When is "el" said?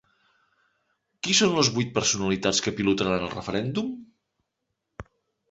3.27-3.31